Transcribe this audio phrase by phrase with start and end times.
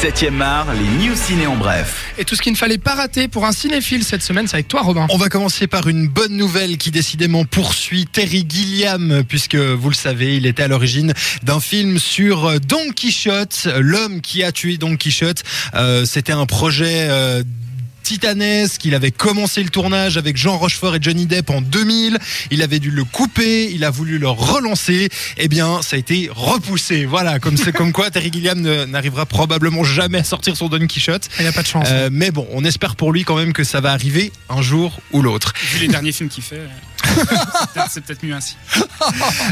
[0.00, 2.14] 7e art, les news ciné en bref.
[2.16, 4.66] Et tout ce qu'il ne fallait pas rater pour un cinéphile cette semaine, c'est avec
[4.66, 5.06] toi, Robin.
[5.10, 9.94] On va commencer par une bonne nouvelle qui décidément poursuit Terry Gilliam, puisque vous le
[9.94, 14.96] savez, il était à l'origine d'un film sur Don Quichotte, l'homme qui a tué Don
[14.96, 15.42] Quichotte.
[15.74, 17.42] Euh, C'était un projet euh,
[18.10, 18.84] titanesque.
[18.84, 22.18] Il avait commencé le tournage avec Jean Rochefort et Johnny Depp en 2000.
[22.50, 23.70] Il avait dû le couper.
[23.70, 25.08] Il a voulu le relancer.
[25.36, 27.04] Eh bien, ça a été repoussé.
[27.04, 31.28] Voilà, comme c'est comme quoi Terry Gilliam n'arrivera probablement jamais à sortir son Don Quichotte.
[31.38, 31.86] Il n'y a pas de chance.
[31.88, 34.98] Euh, mais bon, on espère pour lui quand même que ça va arriver un jour
[35.12, 35.52] ou l'autre.
[35.72, 36.66] Vu les derniers films qu'il fait, euh,
[37.90, 38.56] c'est peut-être- mieux ainsi.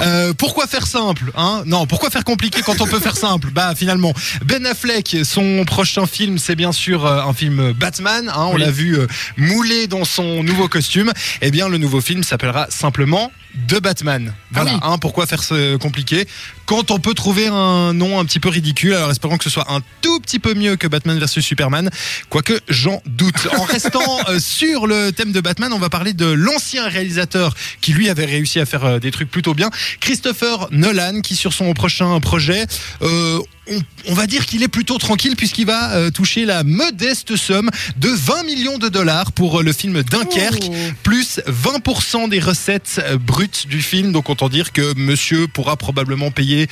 [0.00, 1.62] Euh, pourquoi faire simple hein?
[1.66, 3.48] Non, pourquoi faire compliqué quand on peut faire simple?
[3.50, 4.12] Bah finalement,
[4.44, 8.28] Ben Affleck, son prochain film, c'est bien sûr euh, un film Batman.
[8.28, 8.60] hein, on Oui.
[8.60, 11.12] l'a vu euh, moulé dans son nouveau costume.
[11.40, 13.32] Eh bien, le nouveau film s'appellera simplement
[13.68, 14.34] The Batman.
[14.52, 14.72] Voilà.
[14.72, 14.80] Ah oui.
[14.94, 16.26] hein, pourquoi faire ce compliqué
[16.66, 19.72] quand on peut trouver un nom un petit peu ridicule Alors espérons que ce soit
[19.72, 21.90] un tout petit peu mieux que Batman vs Superman,
[22.28, 23.48] quoique j'en doute.
[23.58, 27.92] En restant euh, sur le thème de Batman, on va parler de l'ancien réalisateur qui
[27.92, 31.72] lui avait réussi à faire euh, des trucs plutôt bien, Christopher Nolan, qui sur son
[31.74, 32.66] prochain projet,
[33.02, 33.40] euh,
[33.70, 37.70] on, on va dire qu'il est plutôt tranquille puisqu'il va euh, toucher la modeste somme
[37.96, 40.74] de 20 millions de dollars pour euh, le film Dunkerque Oh.
[41.02, 44.12] plus 20% des recettes euh, brutes du film.
[44.12, 46.68] Donc autant dire que monsieur pourra probablement payer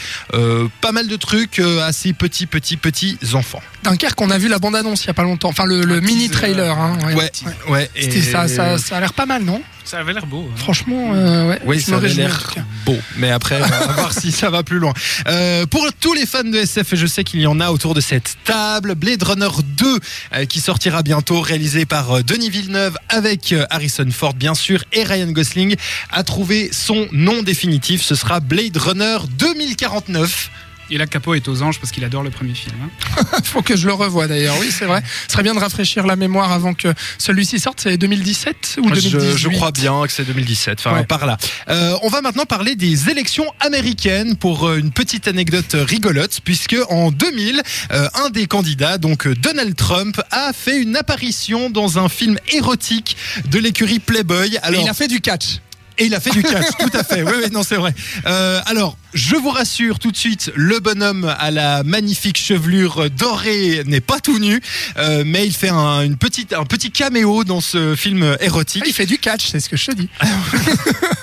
[0.81, 3.63] pas mal de trucs à ses petits, petits, petits enfants.
[3.85, 5.49] Dunkerque, on a vu la bande-annonce il n'y a pas longtemps.
[5.49, 6.77] Enfin, le, mini-trailer.
[6.79, 7.15] hein, ouais.
[7.15, 7.31] Ouais,
[7.69, 7.91] ouais.
[7.99, 9.63] C'était et- ça, ça, ça a l'air pas mal, non?
[9.89, 10.47] Ça avait l'air beau.
[10.47, 10.57] hein.
[10.57, 11.59] Franchement, euh, ouais.
[11.65, 12.99] Oui, ça avait l'air beau.
[13.17, 14.93] Mais après, on va voir si ça va plus loin.
[15.27, 17.95] Euh, pour tous les fans de SF, et je sais qu'il y en a autour
[17.95, 19.99] de cette table, Blade Runner 2,
[20.35, 25.31] euh, qui sortira bientôt, réalisé par Denis Villeneuve avec Harrison Ford, bien sûr, et Ryan
[25.33, 25.75] Gosling,
[26.11, 28.03] a trouvé son nom définitif.
[28.03, 30.51] Ce sera Blade Runner 2049.
[30.91, 32.75] Et là, Capo est aux anges parce qu'il adore le premier film.
[32.83, 33.23] hein.
[33.39, 34.57] Il faut que je le revoie d'ailleurs.
[34.61, 35.03] Oui, c'est vrai.
[35.27, 37.81] Ce serait bien de rafraîchir la mémoire avant que celui-ci sorte.
[37.81, 41.05] C'est 2017 ou 2018 Je, je crois bien que c'est 2017, enfin Ouais.
[41.05, 41.37] par là.
[41.69, 46.77] Euh, on va maintenant parler des élections américaines pour euh, une petite anecdote rigolote, puisque
[46.89, 47.63] en 2000,
[47.93, 53.17] euh, un des candidats, donc Donald Trump, a fait une apparition dans un film érotique
[53.51, 54.57] de l'écurie Playboy.
[54.57, 55.59] Et il a fait du catch.
[55.99, 57.23] Et il a fait du catch, tout à fait.
[57.23, 57.95] Oui, oui, non, c'est vrai.
[58.27, 63.83] Euh, alors, je vous rassure tout de suite, le bonhomme à la magnifique chevelure dorée
[63.87, 64.61] n'est pas tout nu,
[64.97, 68.85] euh, mais il fait un, une petite, un petit caméo dans ce film érotique.
[68.87, 70.09] Il fait du catch, c'est ce que je te dis.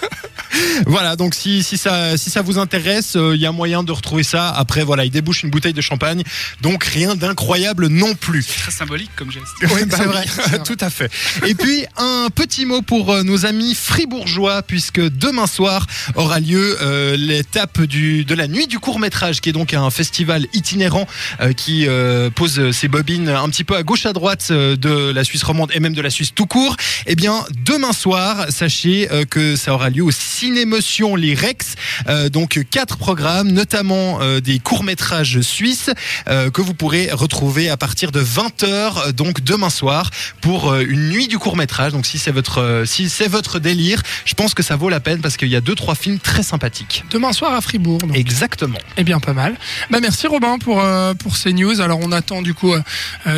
[0.86, 3.92] Voilà, donc si, si, ça, si ça vous intéresse, euh, il y a moyen de
[3.92, 4.50] retrouver ça.
[4.50, 6.24] Après, voilà, il débouche une bouteille de champagne,
[6.62, 8.46] donc rien d'incroyable non plus.
[8.46, 9.46] Très symbolique comme geste.
[9.62, 10.64] Oui, bah c'est oui, vrai, c'est vrai.
[10.64, 11.12] tout à fait.
[11.46, 15.86] Et puis, un petit mot pour euh, nos amis fribourgeois, puisque demain soir
[16.16, 20.46] aura lieu euh, l'étape du, de la nuit du court-métrage, qui est donc un festival
[20.54, 21.08] itinérant
[21.42, 25.24] euh, qui euh, pose ses bobines un petit peu à gauche à droite de la
[25.24, 26.76] Suisse romande et même de la Suisse tout court.
[27.06, 30.12] Eh bien, demain soir, sachez euh, que ça aura lieu au
[30.46, 31.74] Cinémotion Les Rex.
[32.08, 35.90] Euh, donc, quatre programmes, notamment euh, des courts-métrages suisses
[36.28, 40.12] euh, que vous pourrez retrouver à partir de 20h, donc demain soir,
[40.42, 41.94] pour une nuit du court-métrage.
[41.94, 45.20] Donc, si c'est votre, si c'est votre délire, je pense que ça vaut la peine
[45.20, 47.04] parce qu'il y a deux, trois films très sympathiques.
[47.10, 47.98] Demain soir à Fribourg.
[47.98, 48.16] donc.
[48.16, 48.78] Exactement.
[48.98, 49.56] Eh bien, pas mal.
[49.90, 50.84] Bah, merci Robin pour,
[51.20, 51.82] pour ces news.
[51.82, 52.74] Alors, on attend du coup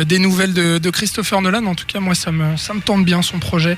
[0.06, 1.64] des nouvelles de, de Christopher Nolan.
[1.66, 3.76] En tout cas, moi, ça me, ça me tente bien son projet.